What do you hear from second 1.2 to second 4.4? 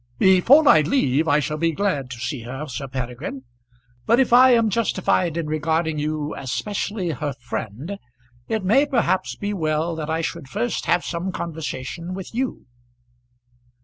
I shall be glad to see her, Sir Peregrine; but if